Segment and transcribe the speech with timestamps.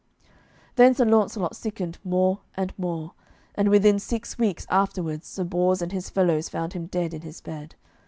[0.77, 3.11] Then Sir Launcelot sickened more and more,
[3.53, 7.39] and within six weeks afterwards Sir Bors and his fellows found him dead in his
[7.39, 7.75] bed.